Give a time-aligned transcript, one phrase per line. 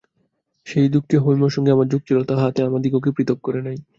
[0.67, 3.77] সেই দুঃখে হৈমর সঙ্গে আমার যোগ ছিল, তাহাতে আমাদিগকে পৃথক করে নাই।